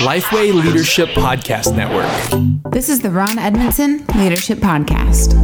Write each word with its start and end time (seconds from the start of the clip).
Lifeway 0.00 0.52
Leadership 0.52 1.08
Podcast 1.10 1.74
Network. 1.74 2.72
This 2.72 2.90
is 2.90 3.00
the 3.00 3.10
Ron 3.10 3.38
Edmondson 3.38 4.04
Leadership 4.14 4.58
Podcast. 4.58 5.40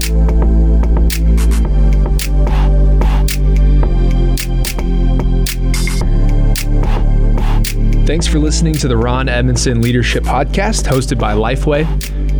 Thanks 8.06 8.26
for 8.26 8.38
listening 8.38 8.74
to 8.74 8.86
the 8.88 8.96
Ron 8.96 9.28
Edmondson 9.28 9.80
Leadership 9.80 10.22
Podcast 10.22 10.84
hosted 10.86 11.18
by 11.18 11.32
Lifeway. 11.32 11.86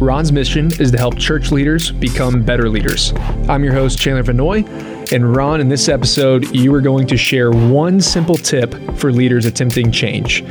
Ron's 0.01 0.31
mission 0.31 0.67
is 0.79 0.91
to 0.91 0.99
help 0.99 1.17
church 1.17 1.51
leaders 1.51 1.91
become 1.91 2.43
better 2.43 2.69
leaders. 2.69 3.15
I'm 3.49 3.65
your 3.65 3.73
host, 3.73 3.99
Chandler 3.99 4.23
Vannoy, 4.23 4.63
and 5.13 5.37
Ron, 5.37 5.61
in 5.61 5.69
this 5.69 5.89
episode, 5.89 6.55
you 6.55 6.75
are 6.75 6.81
going 6.81 7.07
to 7.09 7.17
share 7.17 7.51
one 7.51 8.01
simple 8.01 8.37
tip 8.37 8.75
for 8.97 9.13
leaders 9.13 9.47
attempting 9.47 9.93
change. 9.93 10.45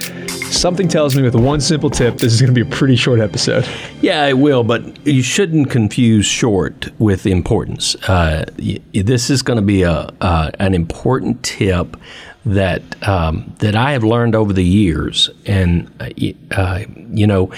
Something 0.52 0.88
tells 0.88 1.16
me 1.16 1.24
with 1.24 1.36
one 1.36 1.60
simple 1.60 1.90
tip, 1.90 2.18
this 2.18 2.32
is 2.32 2.42
going 2.42 2.54
to 2.54 2.64
be 2.64 2.68
a 2.68 2.72
pretty 2.72 2.96
short 2.96 3.20
episode. 3.20 3.68
Yeah, 4.02 4.26
it 4.26 4.38
will, 4.38 4.64
but 4.64 5.06
you 5.06 5.22
shouldn't 5.22 5.70
confuse 5.70 6.26
short 6.26 6.90
with 7.00 7.26
importance. 7.26 7.96
Uh, 8.08 8.46
this 8.94 9.30
is 9.30 9.42
going 9.42 9.58
to 9.58 9.66
be 9.66 9.84
a 9.84 10.14
uh, 10.22 10.52
an 10.60 10.74
important 10.74 11.44
tip 11.44 11.98
that 12.46 12.82
um, 13.08 13.54
that 13.60 13.76
I 13.76 13.92
have 13.92 14.04
learned 14.04 14.36
over 14.36 14.54
the 14.54 14.64
years, 14.64 15.30
and 15.46 15.92
uh, 16.00 16.80
you 17.12 17.28
know, 17.28 17.52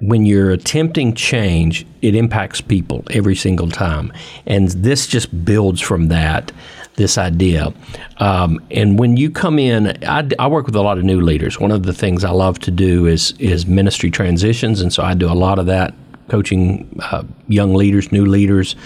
when 0.00 0.24
you're 0.24 0.50
attempting 0.50 1.14
change, 1.14 1.86
it 2.02 2.14
impacts 2.14 2.60
people 2.60 3.04
every 3.10 3.36
single 3.36 3.68
time, 3.68 4.12
and 4.46 4.68
this 4.68 5.06
just 5.06 5.44
builds 5.44 5.80
from 5.80 6.08
that. 6.08 6.52
This 6.96 7.16
idea, 7.16 7.72
um, 8.18 8.60
and 8.70 8.98
when 8.98 9.16
you 9.16 9.30
come 9.30 9.58
in, 9.58 9.96
I, 10.04 10.28
I, 10.38 10.48
work 10.48 10.66
with 10.66 10.74
a 10.74 10.82
lot 10.82 10.98
of 10.98 11.04
new 11.04 11.20
leaders. 11.22 11.58
One 11.58 11.70
of 11.70 11.84
the 11.84 11.94
things 11.94 12.24
I 12.24 12.30
love 12.30 12.58
to 12.60 12.70
do 12.70 13.06
is 13.06 13.32
is 13.38 13.64
ministry 13.64 14.10
transitions, 14.10 14.82
and 14.82 14.92
so 14.92 15.02
I 15.02 15.14
do 15.14 15.30
a 15.30 15.32
lot 15.32 15.58
of 15.58 15.66
that, 15.66 15.94
coaching 16.28 17.00
uh, 17.10 17.22
young 17.48 17.74
leaders, 17.74 18.12
new 18.12 18.26
leaders, 18.26 18.76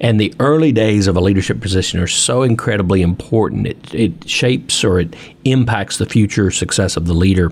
and 0.00 0.20
the 0.20 0.32
early 0.38 0.72
days 0.72 1.06
of 1.06 1.16
a 1.16 1.20
leadership 1.20 1.60
position 1.60 1.98
are 1.98 2.06
so 2.06 2.42
incredibly 2.42 3.02
important. 3.02 3.66
It, 3.66 3.94
it 3.94 4.28
shapes 4.28 4.84
or 4.84 5.00
it 5.00 5.16
impacts 5.44 5.98
the 5.98 6.06
future 6.06 6.50
success 6.50 6.96
of 6.96 7.06
the 7.06 7.14
leader. 7.14 7.50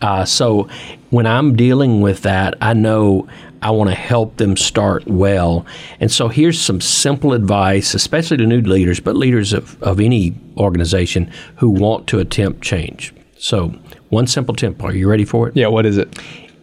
Uh, 0.00 0.24
so 0.24 0.68
when 1.10 1.26
I'm 1.26 1.56
dealing 1.56 2.00
with 2.00 2.22
that, 2.22 2.54
I 2.60 2.74
know 2.74 3.28
I 3.62 3.70
want 3.70 3.90
to 3.90 3.96
help 3.96 4.36
them 4.36 4.56
start 4.56 5.06
well. 5.06 5.64
And 6.00 6.10
so 6.12 6.28
here's 6.28 6.60
some 6.60 6.80
simple 6.80 7.32
advice, 7.32 7.94
especially 7.94 8.36
to 8.38 8.46
new 8.46 8.60
leaders, 8.60 9.00
but 9.00 9.16
leaders 9.16 9.52
of, 9.52 9.82
of 9.82 9.98
any 10.00 10.34
organization 10.56 11.30
who 11.56 11.70
want 11.70 12.06
to 12.08 12.18
attempt 12.18 12.62
change. 12.62 13.14
So, 13.38 13.68
one 14.08 14.26
simple 14.26 14.54
tip. 14.54 14.82
Are 14.82 14.92
you 14.92 15.08
ready 15.08 15.24
for 15.24 15.48
it? 15.48 15.56
Yeah, 15.56 15.66
what 15.66 15.84
is 15.84 15.98
it? 15.98 16.18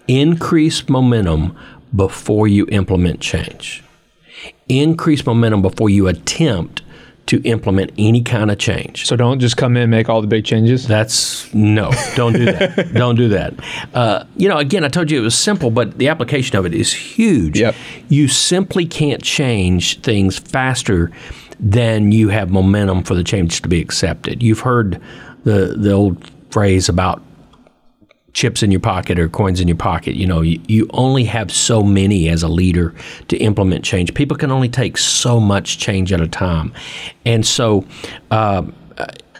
Increase 0.07 0.87
momentum 0.89 1.55
before 1.95 2.47
you 2.47 2.67
implement 2.71 3.19
change 3.19 3.83
increase 4.69 5.25
momentum 5.25 5.61
before 5.61 5.89
you 5.89 6.07
attempt 6.07 6.81
to 7.25 7.41
implement 7.43 7.91
any 7.97 8.21
kind 8.21 8.51
of 8.51 8.57
change. 8.57 9.07
So 9.07 9.15
don't 9.15 9.39
just 9.39 9.55
come 9.55 9.77
in 9.77 9.83
and 9.83 9.91
make 9.91 10.09
all 10.09 10.21
the 10.21 10.27
big 10.27 10.43
changes. 10.43 10.87
That's 10.87 11.53
no, 11.53 11.91
don't 12.15 12.33
do 12.33 12.45
that. 12.45 12.91
don't 12.93 13.15
do 13.15 13.29
that. 13.29 13.53
Uh, 13.93 14.25
you 14.35 14.49
know, 14.49 14.57
again, 14.57 14.83
I 14.83 14.89
told 14.89 15.09
you 15.09 15.19
it 15.19 15.23
was 15.23 15.37
simple, 15.37 15.71
but 15.71 15.97
the 15.97 16.09
application 16.09 16.57
of 16.57 16.65
it 16.65 16.73
is 16.73 16.91
huge. 16.91 17.59
Yep. 17.59 17.75
You 18.09 18.27
simply 18.27 18.85
can't 18.85 19.23
change 19.23 20.01
things 20.01 20.37
faster 20.37 21.11
than 21.59 22.11
you 22.11 22.29
have 22.29 22.49
momentum 22.49 23.03
for 23.03 23.15
the 23.15 23.23
change 23.23 23.61
to 23.61 23.69
be 23.69 23.79
accepted. 23.79 24.43
You've 24.43 24.59
heard 24.59 25.01
the 25.45 25.75
the 25.77 25.91
old 25.91 26.29
phrase 26.49 26.89
about 26.89 27.21
chips 28.33 28.63
in 28.63 28.71
your 28.71 28.79
pocket 28.79 29.19
or 29.19 29.29
coins 29.29 29.59
in 29.59 29.67
your 29.67 29.77
pocket. 29.77 30.15
You 30.15 30.27
know, 30.27 30.41
you, 30.41 30.59
you 30.67 30.89
only 30.93 31.23
have 31.25 31.51
so 31.51 31.83
many 31.83 32.29
as 32.29 32.43
a 32.43 32.47
leader 32.47 32.93
to 33.27 33.37
implement 33.37 33.85
change. 33.85 34.13
People 34.13 34.35
can 34.35 34.51
only 34.51 34.69
take 34.69 34.97
so 34.97 35.39
much 35.39 35.77
change 35.77 36.11
at 36.11 36.19
a 36.19 36.27
time. 36.27 36.73
And 37.25 37.45
so, 37.45 37.85
uh, 38.31 38.63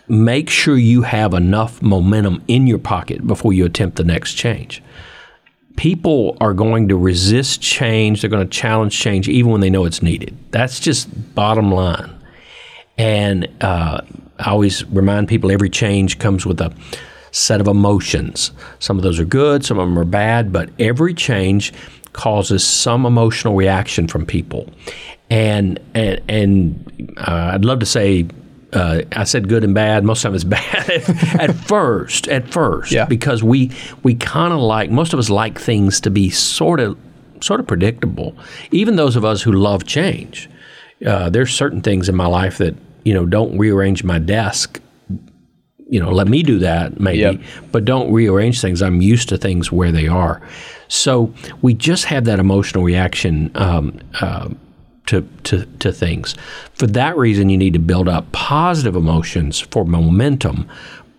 make 0.08 0.50
sure 0.50 0.78
you 0.78 1.02
have 1.02 1.34
enough 1.34 1.82
momentum 1.82 2.44
in 2.48 2.68
your 2.68 2.78
pocket 2.78 3.26
before 3.26 3.54
you 3.54 3.66
attempt 3.66 3.98
the 3.98 4.04
next 4.04 4.34
change. 4.34 4.84
People 5.76 6.38
are 6.40 6.54
going 6.54 6.88
to 6.90 6.98
resist 6.98 7.62
change, 7.62 8.22
they're 8.22 8.30
going 8.30 8.48
to 8.48 8.58
challenge 8.58 8.98
change 8.98 9.28
even 9.28 9.52
when 9.52 9.62
they 9.62 9.70
know 9.70 9.86
it's 9.86 10.04
needed. 10.04 10.38
That's 10.52 10.80
just 10.80 11.34
bottom 11.34 11.72
line. 11.72 12.14
And 12.98 13.48
uh, 13.62 14.02
I 14.38 14.52
always 14.52 14.86
remind 14.86 15.28
people 15.28 15.52
every 15.52 15.70
change 15.70 16.20
comes 16.20 16.46
with 16.46 16.62
a 16.62 16.72
set 17.34 17.60
of 17.60 17.68
emotions. 17.68 18.52
Some 18.80 18.98
of 18.98 19.04
those 19.04 19.20
are 19.20 19.26
good, 19.26 19.66
some 19.66 19.78
of 19.78 19.90
them 19.90 20.00
are 20.00 20.06
bad, 20.06 20.54
but 20.54 20.70
every 20.80 21.14
change 21.14 21.74
causes 22.14 22.64
some 22.64 23.06
emotional 23.06 23.56
reaction 23.56 24.08
from 24.08 24.26
people. 24.26 24.70
And 25.30 25.80
and, 25.94 26.22
and 26.30 27.16
uh, 27.18 27.52
I'd 27.54 27.66
love 27.66 27.80
to 27.80 27.86
say 27.86 28.28
uh, 28.72 29.02
I 29.12 29.24
said 29.24 29.50
good 29.50 29.64
and 29.64 29.74
bad. 29.74 30.04
Most 30.04 30.24
of 30.26 30.34
it's 30.34 30.44
bad 30.44 30.90
at 31.40 31.56
first. 31.56 32.28
At 32.28 32.52
first, 32.52 32.92
yeah. 32.92 33.06
because 33.06 33.44
we 33.44 33.72
we 34.04 34.16
kind 34.16 34.54
of 34.54 34.60
like 34.60 34.92
most 34.92 35.12
of 35.14 35.20
us 35.20 35.30
like 35.30 35.60
things 35.60 36.00
to 36.02 36.12
be 36.12 36.30
sort 36.30 36.80
of 36.80 36.98
sort 37.42 37.60
of 37.60 37.68
predictable. 37.68 38.36
Even 38.72 38.96
those 38.96 39.16
of 39.16 39.26
us 39.26 39.42
who 39.42 39.52
love 39.52 39.86
change, 39.86 40.50
uh, 41.06 41.30
there's 41.30 41.54
certain 41.54 41.82
things 41.82 42.08
in 42.08 42.16
my 42.16 42.28
life 42.28 42.60
that 42.60 42.76
you 43.04 43.14
know 43.14 43.26
don't 43.26 43.58
rearrange 43.58 44.04
my 44.04 44.20
desk 44.20 44.80
you 45.94 46.00
know, 46.00 46.10
let 46.10 46.28
me 46.28 46.42
do 46.42 46.58
that 46.58 47.00
maybe, 47.00 47.20
yep. 47.20 47.40
but 47.72 47.86
don't 47.86 48.12
rearrange 48.12 48.60
things. 48.60 48.82
I'm 48.82 49.00
used 49.00 49.30
to 49.30 49.38
things 49.38 49.72
where 49.72 49.92
they 49.92 50.08
are. 50.08 50.42
So 50.88 51.32
we 51.62 51.76
just 51.76 52.06
have 52.06 52.26
that 52.26 52.40
emotional 52.40 52.84
reaction 52.84 53.52
um, 53.54 54.00
uh, 54.20 54.50
to, 55.06 55.22
to, 55.44 55.66
to 55.66 55.92
things. 55.92 56.34
For 56.74 56.88
that 56.88 57.16
reason, 57.16 57.50
you 57.50 57.60
need 57.60 57.74
to 57.74 57.80
build 57.80 58.10
up 58.10 58.32
positive 58.32 58.96
emotions 58.96 59.60
for 59.60 59.86
momentum 59.86 60.68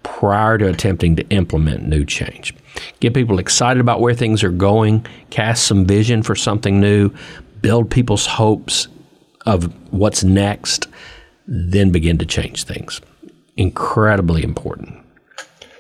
prior 0.03 0.59
to 0.59 0.69
attempting 0.69 1.15
to 1.17 1.29
implement 1.29 1.87
new 1.87 2.05
change. 2.05 2.53
Get 2.99 3.15
people 3.15 3.39
excited 3.39 3.81
about 3.81 4.01
where 4.01 4.13
things 4.13 4.43
are 4.43 4.51
going, 4.51 5.07
cast 5.31 5.69
some 5.69 5.87
vision 5.87 6.25
for 6.25 6.35
something 6.35 6.81
new, 6.81 7.13
build 7.63 7.93
people's 7.93 8.27
hopes 8.27 8.89
of 9.47 9.73
what's 9.93 10.25
next, 10.25 10.89
then 11.47 11.93
begin 11.93 12.19
to 12.19 12.27
change 12.27 12.65
things 12.65 13.01
incredibly 13.57 14.43
important. 14.43 15.05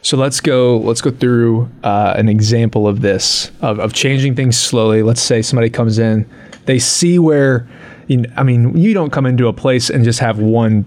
So 0.03 0.19
let's 0.19 0.41
go. 0.41 0.79
Let's 0.79 1.01
go 1.01 1.11
through 1.11 1.71
uh, 1.83 2.15
an 2.17 2.29
example 2.29 2.87
of 2.87 3.01
this 3.01 3.51
of, 3.62 3.79
of 3.79 3.95
changing 3.95 4.35
things 4.35 4.59
slowly. 4.59 5.03
Let's 5.03 5.23
say 5.23 5.41
somebody 5.41 5.71
comes 5.71 5.99
in, 5.99 6.29
they 6.67 6.79
see 6.79 7.19
where. 7.19 7.69
You 8.07 8.19
know, 8.19 8.31
I 8.37 8.43
mean, 8.43 8.77
you 8.77 8.93
don't 8.93 9.09
come 9.11 9.25
into 9.25 9.49
a 9.49 9.55
place 9.55 9.89
and 9.89 10.05
just 10.05 10.19
have 10.19 10.39
one 10.39 10.85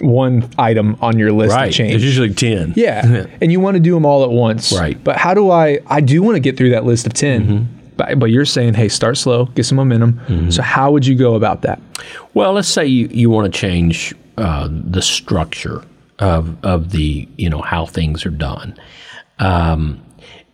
one 0.00 0.48
item 0.56 0.96
on 1.02 1.18
your 1.18 1.30
list 1.30 1.54
right. 1.54 1.66
to 1.66 1.72
change. 1.72 1.90
There's 1.90 2.04
usually 2.04 2.32
ten. 2.32 2.72
Yeah, 2.74 3.26
and 3.42 3.52
you 3.52 3.60
want 3.60 3.74
to 3.74 3.80
do 3.80 3.92
them 3.92 4.06
all 4.06 4.24
at 4.24 4.30
once. 4.30 4.72
Right. 4.72 5.02
But 5.04 5.18
how 5.18 5.34
do 5.34 5.50
I? 5.50 5.80
I 5.86 6.00
do 6.00 6.22
want 6.22 6.36
to 6.36 6.40
get 6.40 6.56
through 6.56 6.70
that 6.70 6.84
list 6.84 7.06
of 7.06 7.12
10 7.12 7.46
mm-hmm. 7.46 7.64
But, 7.96 8.18
but 8.18 8.26
you're 8.26 8.44
saying, 8.44 8.74
hey, 8.74 8.88
start 8.88 9.16
slow, 9.16 9.44
get 9.46 9.66
some 9.66 9.76
momentum. 9.76 10.14
Mm-hmm. 10.26 10.50
So 10.50 10.62
how 10.62 10.90
would 10.90 11.06
you 11.06 11.14
go 11.14 11.34
about 11.34 11.62
that? 11.62 11.80
Well, 12.32 12.52
let's 12.54 12.66
say 12.66 12.86
you, 12.86 13.06
you 13.08 13.30
want 13.30 13.52
to 13.52 13.56
change 13.56 14.12
uh, 14.36 14.68
the 14.68 15.00
structure 15.00 15.84
of 16.18 16.62
of 16.64 16.90
the 16.90 17.28
you 17.36 17.48
know 17.48 17.62
how 17.62 17.86
things 17.86 18.24
are 18.26 18.30
done. 18.30 18.78
Um, 19.38 20.04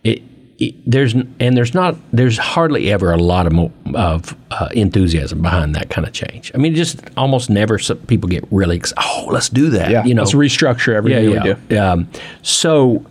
it, 0.03 0.23
it, 0.57 0.75
there's 0.85 1.13
and 1.13 1.57
there's 1.57 1.73
not 1.73 1.95
there's 2.11 2.37
hardly 2.37 2.91
ever 2.91 3.11
a 3.11 3.17
lot 3.17 3.47
of 3.47 3.71
of 3.95 4.35
uh, 4.51 4.69
enthusiasm 4.73 5.41
behind 5.41 5.75
that 5.75 5.89
kind 5.89 6.07
of 6.07 6.13
change. 6.13 6.51
I 6.53 6.57
mean, 6.57 6.75
just 6.75 7.01
almost 7.17 7.49
never 7.49 7.77
people 8.07 8.29
get 8.29 8.45
really 8.51 8.77
excited. 8.77 9.03
Oh, 9.07 9.27
let's 9.29 9.49
do 9.49 9.69
that. 9.71 9.91
Yeah, 9.91 10.03
you 10.03 10.13
know, 10.13 10.23
let's 10.23 10.33
restructure 10.35 10.93
everything 10.93 11.31
yeah, 11.31 11.43
yeah. 11.43 11.53
we 11.53 11.67
do. 11.69 11.79
Um, 11.79 12.09
so 12.41 13.05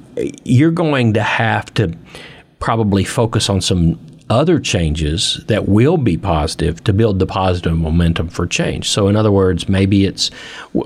you're 0.44 0.70
going 0.70 1.14
to 1.14 1.22
have 1.22 1.72
to 1.74 1.96
probably 2.58 3.04
focus 3.04 3.48
on 3.48 3.60
some 3.60 3.98
other 4.30 4.60
changes 4.60 5.42
that 5.48 5.68
will 5.68 5.96
be 5.96 6.16
positive 6.16 6.82
to 6.84 6.92
build 6.92 7.18
the 7.18 7.26
positive 7.26 7.76
momentum 7.76 8.28
for 8.28 8.46
change. 8.46 8.88
So, 8.88 9.08
in 9.08 9.16
other 9.16 9.32
words, 9.32 9.68
maybe 9.68 10.06
it's 10.06 10.30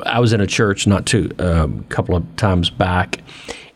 I 0.04 0.18
was 0.18 0.32
in 0.32 0.40
a 0.40 0.46
church 0.46 0.86
not 0.86 1.06
too 1.06 1.30
a 1.38 1.64
um, 1.64 1.84
couple 1.84 2.16
of 2.16 2.36
times 2.36 2.70
back, 2.70 3.20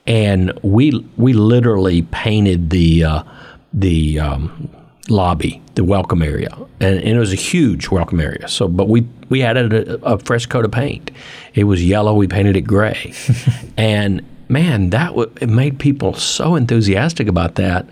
and 0.07 0.59
we 0.63 1.07
we 1.19 1.35
literally 1.35 2.03
painted 2.03 2.71
the 2.71 3.05
uh, 3.05 3.23
the 3.75 4.19
um, 4.19 4.71
lobby, 5.11 5.63
the 5.75 5.85
welcome 5.85 6.23
area, 6.23 6.57
and, 6.81 6.99
and, 6.99 7.17
it 7.17 7.19
was 7.19 7.33
a 7.33 7.37
huge 7.37 7.91
welcome 7.91 8.21
area. 8.21 8.49
So, 8.49 8.69
but 8.69 8.89
we 8.89 9.07
we 9.29 9.43
added 9.43 9.75
a, 9.75 10.03
a 10.05 10.19
fresh 10.19 10.47
coat 10.47 10.65
of 10.65 10.73
paint. 10.73 11.11
It 11.55 11.65
was 11.65 11.85
yellow. 11.85 12.15
We 12.15 12.27
painted 12.27 12.57
it 12.57 12.63
gray, 12.63 13.13
and 13.77 14.25
man, 14.49 14.91
that 14.91 15.09
w- 15.09 15.31
it 15.43 15.51
made 15.51 15.79
people 15.79 16.15
so 16.15 16.55
enthusiastic 16.55 17.29
about 17.29 17.57
that 17.57 17.87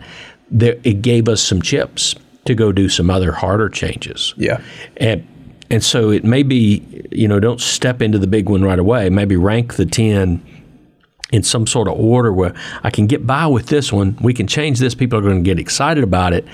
there, 0.50 0.76
it 0.84 1.02
gave 1.02 1.28
us 1.28 1.42
some 1.42 1.62
chips 1.62 2.14
to 2.44 2.54
go 2.54 2.72
do 2.72 2.88
some 2.88 3.10
other 3.10 3.32
harder 3.32 3.68
changes. 3.68 4.34
Yeah. 4.36 4.60
And 4.96 5.26
and 5.68 5.82
so 5.82 6.10
it 6.10 6.24
may 6.24 6.44
be, 6.44 7.04
you 7.10 7.26
know, 7.26 7.40
don't 7.40 7.60
step 7.60 8.00
into 8.00 8.18
the 8.18 8.28
big 8.28 8.48
one 8.48 8.62
right 8.62 8.78
away. 8.78 9.10
Maybe 9.10 9.36
rank 9.36 9.74
the 9.74 9.84
10 9.86 10.40
in 11.32 11.42
some 11.42 11.66
sort 11.66 11.88
of 11.88 11.98
order 11.98 12.32
where 12.32 12.54
I 12.84 12.90
can 12.90 13.06
get 13.06 13.26
by 13.26 13.46
with 13.48 13.66
this 13.66 13.92
one, 13.92 14.16
we 14.20 14.32
can 14.32 14.46
change 14.46 14.78
this, 14.78 14.94
people 14.94 15.18
are 15.18 15.22
going 15.22 15.42
to 15.42 15.48
get 15.48 15.58
excited 15.58 16.04
about 16.04 16.32
it. 16.32 16.46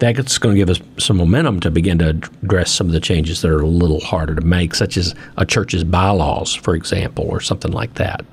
That's 0.00 0.38
going 0.38 0.54
to 0.54 0.58
give 0.58 0.70
us 0.70 0.80
some 1.02 1.16
momentum 1.16 1.60
to 1.60 1.70
begin 1.70 1.98
to 1.98 2.10
address 2.10 2.70
some 2.70 2.86
of 2.86 2.92
the 2.92 3.00
changes 3.00 3.40
that 3.40 3.50
are 3.50 3.60
a 3.60 3.66
little 3.66 4.00
harder 4.00 4.34
to 4.34 4.42
make, 4.42 4.74
such 4.74 4.96
as 4.96 5.14
a 5.38 5.46
church's 5.46 5.82
bylaws, 5.82 6.54
for 6.54 6.74
example, 6.74 7.24
or 7.26 7.40
something 7.40 7.72
like 7.72 7.94
that. 7.94 8.24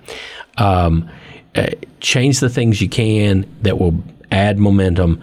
Um, 0.58 1.10
uh, 1.56 1.68
change 2.02 2.40
the 2.40 2.50
things 2.50 2.82
you 2.82 2.90
can 2.90 3.50
that 3.62 3.80
will 3.80 3.94
add 4.36 4.60
momentum, 4.60 5.22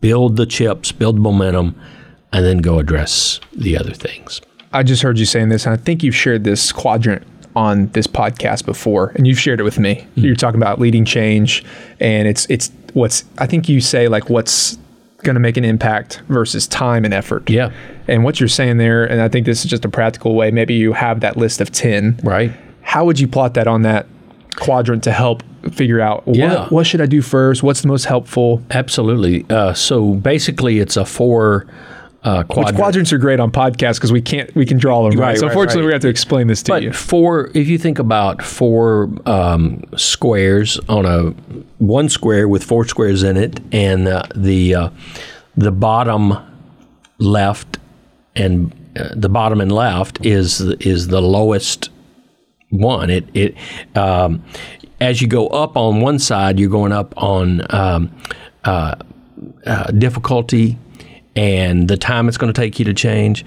build 0.00 0.36
the 0.36 0.46
chips, 0.46 0.92
build 0.92 1.18
momentum, 1.18 1.74
and 2.32 2.44
then 2.44 2.58
go 2.58 2.78
address 2.78 3.40
the 3.52 3.76
other 3.76 3.92
things. 3.92 4.40
I 4.72 4.82
just 4.82 5.02
heard 5.02 5.18
you 5.18 5.26
saying 5.26 5.48
this, 5.50 5.66
and 5.66 5.72
I 5.72 5.76
think 5.76 6.02
you've 6.02 6.16
shared 6.16 6.44
this 6.44 6.72
quadrant 6.72 7.26
on 7.56 7.88
this 7.88 8.06
podcast 8.06 8.64
before, 8.64 9.12
and 9.14 9.26
you've 9.26 9.38
shared 9.38 9.60
it 9.60 9.62
with 9.62 9.78
me. 9.78 9.96
Mm-hmm. 9.96 10.20
You're 10.20 10.34
talking 10.36 10.60
about 10.60 10.80
leading 10.80 11.04
change, 11.04 11.64
and 12.00 12.26
it's 12.26 12.46
it's 12.46 12.70
what's 12.92 13.24
I 13.38 13.46
think 13.46 13.68
you 13.68 13.80
say 13.80 14.08
like 14.08 14.30
what's 14.30 14.78
going 15.22 15.34
to 15.34 15.40
make 15.40 15.56
an 15.56 15.64
impact 15.64 16.20
versus 16.28 16.66
time 16.66 17.04
and 17.04 17.14
effort. 17.14 17.48
Yeah. 17.48 17.72
And 18.08 18.24
what 18.24 18.40
you're 18.40 18.48
saying 18.48 18.76
there, 18.76 19.04
and 19.04 19.22
I 19.22 19.28
think 19.28 19.46
this 19.46 19.64
is 19.64 19.70
just 19.70 19.84
a 19.84 19.88
practical 19.88 20.34
way. 20.34 20.50
Maybe 20.50 20.74
you 20.74 20.92
have 20.92 21.20
that 21.20 21.36
list 21.36 21.60
of 21.60 21.70
ten. 21.72 22.20
Right. 22.22 22.52
How 22.82 23.04
would 23.04 23.18
you 23.18 23.26
plot 23.26 23.54
that 23.54 23.66
on 23.66 23.82
that 23.82 24.06
quadrant 24.56 25.02
to 25.04 25.12
help 25.12 25.42
figure 25.72 26.00
out 26.00 26.24
yeah. 26.26 26.62
what, 26.62 26.72
what 26.72 26.86
should 26.86 27.00
I 27.00 27.06
do 27.06 27.22
first? 27.22 27.62
What's 27.62 27.82
the 27.82 27.88
most 27.88 28.04
helpful? 28.04 28.62
Absolutely. 28.70 29.46
Uh, 29.48 29.72
so 29.74 30.14
basically, 30.14 30.78
it's 30.78 30.96
a 30.96 31.04
four 31.04 31.66
uh, 32.24 32.42
quadrant. 32.44 32.66
Which 32.66 32.76
quadrants 32.76 33.12
are 33.12 33.18
great 33.18 33.38
on 33.38 33.50
podcasts 33.50 33.96
because 33.96 34.12
we 34.12 34.22
can't 34.22 34.54
we 34.54 34.64
can 34.64 34.78
draw 34.78 35.08
them 35.08 35.18
right. 35.18 35.28
right 35.28 35.38
so 35.38 35.46
unfortunately, 35.46 35.82
right. 35.82 35.88
we 35.88 35.92
have 35.92 36.02
to 36.02 36.08
explain 36.08 36.46
this 36.46 36.62
to 36.64 36.72
but 36.72 36.82
you. 36.82 36.92
Four. 36.92 37.50
If 37.54 37.68
you 37.68 37.78
think 37.78 37.98
about 37.98 38.42
four 38.42 39.10
um, 39.26 39.84
squares 39.96 40.78
on 40.88 41.04
a 41.04 41.30
one 41.78 42.08
square 42.08 42.48
with 42.48 42.64
four 42.64 42.86
squares 42.86 43.22
in 43.22 43.36
it, 43.36 43.60
and 43.72 44.08
uh, 44.08 44.22
the 44.34 44.74
uh, 44.74 44.90
the 45.56 45.70
bottom 45.70 46.34
left 47.18 47.78
and 48.34 48.72
uh, 48.96 49.10
the 49.14 49.28
bottom 49.28 49.60
and 49.60 49.70
left 49.70 50.24
is 50.24 50.60
is 50.60 51.08
the 51.08 51.20
lowest 51.20 51.90
one. 52.74 53.10
It 53.10 53.24
it 53.34 53.56
um, 53.96 54.42
as 55.00 55.20
you 55.20 55.28
go 55.28 55.48
up 55.48 55.76
on 55.76 56.00
one 56.00 56.18
side, 56.18 56.58
you're 56.58 56.70
going 56.70 56.92
up 56.92 57.14
on 57.16 57.62
um, 57.74 58.14
uh, 58.64 58.94
uh, 59.66 59.90
difficulty 59.92 60.78
and 61.36 61.88
the 61.88 61.96
time 61.96 62.28
it's 62.28 62.38
going 62.38 62.52
to 62.52 62.58
take 62.58 62.78
you 62.78 62.84
to 62.84 62.94
change. 62.94 63.44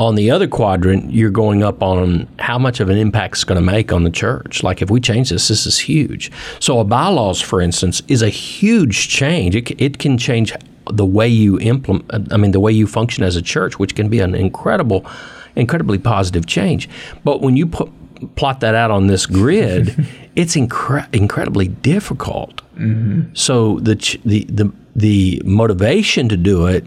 On 0.00 0.16
the 0.16 0.30
other 0.30 0.48
quadrant, 0.48 1.12
you're 1.12 1.30
going 1.30 1.62
up 1.62 1.80
on 1.80 2.26
how 2.40 2.58
much 2.58 2.80
of 2.80 2.88
an 2.88 2.98
impact 2.98 3.36
it's 3.36 3.44
going 3.44 3.56
to 3.56 3.64
make 3.64 3.92
on 3.92 4.02
the 4.02 4.10
church. 4.10 4.62
Like 4.64 4.82
if 4.82 4.90
we 4.90 5.00
change 5.00 5.30
this, 5.30 5.48
this 5.48 5.66
is 5.66 5.78
huge. 5.78 6.32
So 6.58 6.80
a 6.80 6.84
bylaws, 6.84 7.40
for 7.40 7.60
instance, 7.60 8.02
is 8.08 8.20
a 8.20 8.28
huge 8.28 9.08
change. 9.08 9.54
It, 9.54 9.80
it 9.80 9.98
can 9.98 10.18
change 10.18 10.52
the 10.90 11.04
way 11.04 11.28
you 11.28 11.60
implement. 11.60 12.32
I 12.32 12.36
mean, 12.36 12.50
the 12.50 12.60
way 12.60 12.72
you 12.72 12.88
function 12.88 13.22
as 13.22 13.36
a 13.36 13.42
church, 13.42 13.78
which 13.78 13.94
can 13.94 14.08
be 14.08 14.18
an 14.18 14.34
incredible, 14.34 15.06
incredibly 15.54 15.98
positive 15.98 16.46
change. 16.46 16.88
But 17.22 17.40
when 17.40 17.56
you 17.56 17.66
put 17.66 17.88
plot 18.28 18.60
that 18.60 18.74
out 18.74 18.90
on 18.90 19.06
this 19.06 19.26
grid, 19.26 20.06
it's 20.36 20.56
incre- 20.56 21.12
incredibly 21.14 21.68
difficult. 21.68 22.62
Mm-hmm. 22.76 23.34
So 23.34 23.78
the, 23.80 23.94
the 24.24 24.44
the 24.44 24.72
the 24.96 25.42
motivation 25.44 26.28
to 26.28 26.36
do 26.36 26.66
it 26.66 26.86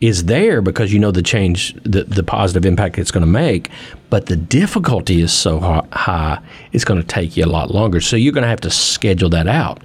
is 0.00 0.26
there 0.26 0.62
because 0.62 0.92
you 0.92 0.98
know 0.98 1.10
the 1.10 1.22
change, 1.22 1.74
the, 1.82 2.04
the 2.04 2.22
positive 2.22 2.64
impact 2.64 2.98
it's 2.98 3.10
going 3.10 3.22
to 3.22 3.30
make, 3.30 3.68
but 4.10 4.26
the 4.26 4.36
difficulty 4.36 5.20
is 5.20 5.32
so 5.32 5.58
high, 5.92 6.40
it's 6.72 6.84
going 6.84 7.00
to 7.00 7.06
take 7.06 7.36
you 7.36 7.44
a 7.44 7.46
lot 7.46 7.72
longer. 7.72 8.00
So 8.00 8.14
you're 8.14 8.32
going 8.32 8.42
to 8.42 8.48
have 8.48 8.60
to 8.60 8.70
schedule 8.70 9.28
that 9.30 9.48
out. 9.48 9.82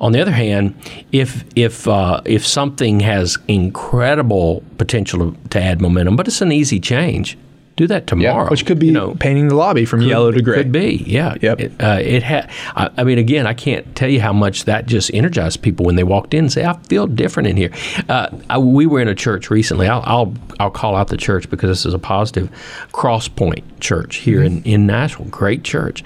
On 0.00 0.10
the 0.10 0.20
other 0.20 0.32
hand, 0.32 0.74
if 1.12 1.44
if 1.54 1.86
uh, 1.86 2.20
if 2.24 2.44
something 2.44 3.00
has 3.00 3.38
incredible 3.46 4.64
potential 4.76 5.32
to 5.50 5.62
add 5.62 5.80
momentum, 5.80 6.16
but 6.16 6.26
it's 6.26 6.40
an 6.40 6.50
easy 6.50 6.80
change, 6.80 7.38
do 7.76 7.86
that 7.86 8.06
tomorrow. 8.06 8.44
Yeah, 8.44 8.50
which 8.50 8.66
could 8.66 8.78
be 8.78 8.86
you 8.86 8.92
know, 8.92 9.14
painting 9.14 9.48
the 9.48 9.54
lobby 9.54 9.84
from 9.84 10.00
could, 10.00 10.08
yellow 10.08 10.30
to 10.30 10.42
gray. 10.42 10.58
Could 10.58 10.72
be, 10.72 11.02
yeah. 11.06 11.34
Yep. 11.40 11.60
It, 11.60 11.82
uh, 11.82 11.98
it 12.00 12.22
had. 12.22 12.50
I, 12.76 12.90
I, 12.96 13.04
mean, 13.04 13.18
again, 13.18 13.46
I 13.46 13.54
can't 13.54 13.94
tell 13.96 14.08
you 14.08 14.20
how 14.20 14.32
much 14.32 14.64
that 14.64 14.86
just 14.86 15.12
energized 15.14 15.62
people 15.62 15.86
when 15.86 15.96
they 15.96 16.04
walked 16.04 16.34
in 16.34 16.40
and 16.40 16.52
say, 16.52 16.64
"I 16.64 16.74
feel 16.84 17.06
different 17.06 17.48
in 17.48 17.56
here." 17.56 17.70
Uh, 18.08 18.28
I, 18.50 18.58
we 18.58 18.86
were 18.86 19.00
in 19.00 19.08
a 19.08 19.14
church 19.14 19.50
recently. 19.50 19.88
I'll, 19.88 20.02
I'll, 20.04 20.34
I'll 20.60 20.70
call 20.70 20.96
out 20.96 21.08
the 21.08 21.16
church 21.16 21.48
because 21.48 21.70
this 21.70 21.86
is 21.86 21.94
a 21.94 21.98
positive. 21.98 22.50
Crosspoint 22.92 23.64
Church 23.82 24.16
here 24.16 24.40
mm-hmm. 24.40 24.64
in 24.66 24.74
in 24.74 24.86
Nashville, 24.86 25.26
great 25.26 25.62
church 25.62 26.02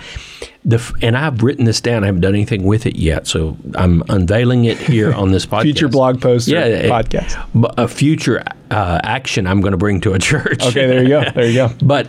the, 0.66 0.94
and 1.00 1.16
I've 1.16 1.44
written 1.44 1.64
this 1.64 1.80
down. 1.80 2.02
I 2.02 2.06
haven't 2.06 2.22
done 2.22 2.34
anything 2.34 2.64
with 2.64 2.86
it 2.86 2.96
yet, 2.96 3.28
so 3.28 3.56
I'm 3.76 4.02
unveiling 4.08 4.64
it 4.64 4.78
here 4.78 5.14
on 5.14 5.30
this 5.30 5.46
podcast. 5.46 5.62
future 5.62 5.88
blog 5.88 6.20
post, 6.20 6.48
yeah, 6.48 6.88
podcast, 6.88 7.38
a 7.78 7.86
future 7.86 8.42
uh, 8.72 9.00
action 9.04 9.46
I'm 9.46 9.60
going 9.60 9.72
to 9.72 9.78
bring 9.78 10.00
to 10.02 10.12
a 10.12 10.18
church. 10.30 10.62
Okay, 10.62 10.86
there 10.86 11.02
you 11.02 11.08
go. 11.08 11.24
There 11.30 11.46
you 11.46 11.54
go. 11.54 11.70
but 11.82 12.08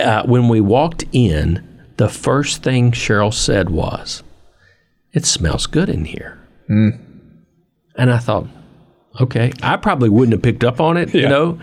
uh, 0.00 0.22
when 0.24 0.48
we 0.48 0.60
walked 0.60 1.04
in, 1.10 1.66
the 1.96 2.08
first 2.08 2.62
thing 2.62 2.92
Cheryl 2.92 3.34
said 3.34 3.68
was, 3.68 4.22
"It 5.12 5.26
smells 5.26 5.66
good 5.66 5.88
in 5.88 6.04
here," 6.04 6.38
mm. 6.70 7.00
and 7.96 8.12
I 8.12 8.18
thought, 8.18 8.46
okay, 9.20 9.52
I 9.62 9.76
probably 9.76 10.08
wouldn't 10.08 10.32
have 10.32 10.42
picked 10.42 10.64
up 10.64 10.80
on 10.80 10.96
it, 10.96 11.14
yeah. 11.14 11.22
you 11.22 11.28
know, 11.28 11.58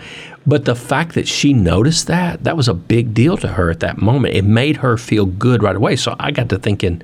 but 0.45 0.65
the 0.65 0.75
fact 0.75 1.15
that 1.15 1.27
she 1.27 1.53
noticed 1.53 2.07
that, 2.07 2.43
that 2.43 2.55
was 2.55 2.67
a 2.67 2.73
big 2.73 3.13
deal 3.13 3.37
to 3.37 3.47
her 3.47 3.69
at 3.71 3.79
that 3.79 3.97
moment. 3.97 4.35
It 4.35 4.43
made 4.43 4.77
her 4.77 4.97
feel 4.97 5.25
good 5.25 5.63
right 5.63 5.75
away. 5.75 5.95
So 5.95 6.15
I 6.19 6.31
got 6.31 6.49
to 6.49 6.59
thinking, 6.59 7.01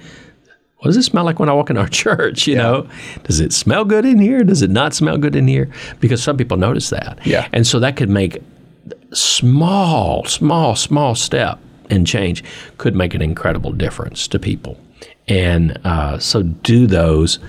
what 0.77 0.87
does 0.87 0.97
it 0.97 1.03
smell 1.03 1.23
like 1.23 1.39
when 1.39 1.49
I 1.49 1.53
walk 1.53 1.69
in 1.69 1.77
our 1.77 1.87
church? 1.89 2.47
You 2.47 2.55
yeah. 2.55 2.61
know, 2.61 2.89
does 3.23 3.39
it 3.39 3.53
smell 3.53 3.85
good 3.85 4.05
in 4.05 4.19
here? 4.19 4.43
Does 4.43 4.61
it 4.61 4.69
not 4.69 4.93
smell 4.93 5.17
good 5.17 5.35
in 5.35 5.47
here? 5.47 5.71
Because 5.99 6.21
some 6.21 6.37
people 6.37 6.57
notice 6.57 6.89
that. 6.89 7.19
Yeah. 7.25 7.47
And 7.51 7.65
so 7.65 7.79
that 7.79 7.97
could 7.97 8.09
make 8.09 8.41
small, 9.13 10.25
small, 10.25 10.75
small 10.75 11.15
step 11.15 11.59
and 11.89 12.07
change 12.07 12.43
could 12.77 12.95
make 12.95 13.13
an 13.13 13.21
incredible 13.21 13.71
difference 13.71 14.27
to 14.29 14.39
people. 14.39 14.77
And 15.27 15.79
uh, 15.83 16.19
so 16.19 16.43
do 16.43 16.87
those 16.87 17.39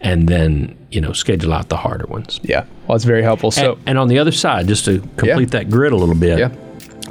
and 0.00 0.28
then 0.28 0.76
you 0.90 1.00
know 1.00 1.12
schedule 1.12 1.52
out 1.52 1.68
the 1.68 1.76
harder 1.76 2.06
ones. 2.06 2.40
Yeah, 2.42 2.64
well, 2.86 2.96
it's 2.96 3.04
very 3.04 3.22
helpful. 3.22 3.50
So, 3.50 3.72
and, 3.72 3.90
and 3.90 3.98
on 3.98 4.08
the 4.08 4.18
other 4.18 4.32
side, 4.32 4.68
just 4.68 4.84
to 4.86 5.00
complete 5.16 5.52
yeah. 5.52 5.60
that 5.60 5.70
grid 5.70 5.92
a 5.92 5.96
little 5.96 6.14
bit. 6.14 6.38
Yeah. 6.38 6.52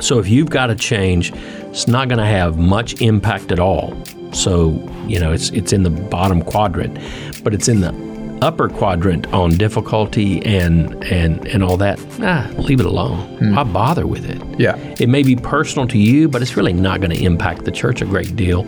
So 0.01 0.19
if 0.19 0.29
you've 0.29 0.49
got 0.49 0.69
a 0.69 0.75
change, 0.75 1.33
it's 1.33 1.87
not 1.87 2.07
going 2.07 2.19
to 2.19 2.25
have 2.25 2.57
much 2.57 3.01
impact 3.01 3.51
at 3.51 3.59
all. 3.59 3.97
So 4.33 4.71
you 5.07 5.19
know 5.19 5.31
it's 5.31 5.49
it's 5.51 5.73
in 5.73 5.83
the 5.83 5.89
bottom 5.89 6.41
quadrant, 6.41 6.99
but 7.43 7.53
it's 7.53 7.67
in 7.67 7.81
the 7.81 8.09
upper 8.41 8.69
quadrant 8.69 9.27
on 9.33 9.51
difficulty 9.51 10.43
and 10.45 11.03
and 11.05 11.45
and 11.47 11.63
all 11.63 11.77
that. 11.77 11.99
Ah, 12.21 12.49
leave 12.57 12.79
it 12.79 12.85
alone. 12.85 13.19
Hmm. 13.37 13.55
Why 13.55 13.63
bother 13.63 14.07
with 14.07 14.29
it? 14.29 14.41
Yeah. 14.59 14.75
It 14.99 15.09
may 15.09 15.23
be 15.23 15.35
personal 15.35 15.87
to 15.87 15.97
you, 15.97 16.27
but 16.27 16.41
it's 16.41 16.55
really 16.55 16.73
not 16.73 17.01
going 17.01 17.11
to 17.11 17.23
impact 17.23 17.65
the 17.65 17.71
church 17.71 18.01
a 18.01 18.05
great 18.05 18.35
deal. 18.35 18.65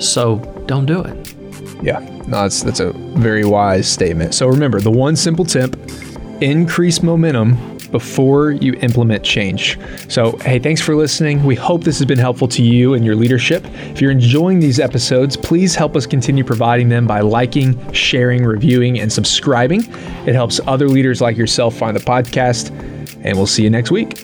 So 0.00 0.38
don't 0.66 0.86
do 0.86 1.02
it. 1.02 1.31
Yeah, 1.82 1.98
no, 2.26 2.42
that's 2.42 2.62
that's 2.62 2.80
a 2.80 2.92
very 2.92 3.44
wise 3.44 3.88
statement. 3.90 4.34
So 4.34 4.46
remember, 4.46 4.80
the 4.80 4.90
one 4.90 5.16
simple 5.16 5.44
tip: 5.44 5.76
increase 6.40 7.02
momentum 7.02 7.72
before 7.92 8.50
you 8.50 8.72
implement 8.80 9.22
change. 9.22 9.78
So, 10.08 10.32
hey, 10.38 10.58
thanks 10.58 10.80
for 10.80 10.96
listening. 10.96 11.44
We 11.44 11.54
hope 11.54 11.84
this 11.84 11.98
has 11.98 12.06
been 12.06 12.18
helpful 12.18 12.48
to 12.48 12.62
you 12.62 12.94
and 12.94 13.04
your 13.04 13.14
leadership. 13.14 13.64
If 13.90 14.00
you're 14.00 14.10
enjoying 14.10 14.58
these 14.58 14.80
episodes, 14.80 15.36
please 15.36 15.74
help 15.76 15.94
us 15.94 16.06
continue 16.06 16.42
providing 16.42 16.88
them 16.88 17.06
by 17.06 17.20
liking, 17.20 17.92
sharing, 17.92 18.44
reviewing, 18.44 18.98
and 18.98 19.12
subscribing. 19.12 19.82
It 20.26 20.34
helps 20.34 20.58
other 20.66 20.88
leaders 20.88 21.20
like 21.20 21.36
yourself 21.36 21.76
find 21.76 21.94
the 21.94 22.00
podcast, 22.00 22.70
and 23.24 23.36
we'll 23.36 23.46
see 23.46 23.62
you 23.62 23.70
next 23.70 23.90
week. 23.92 24.18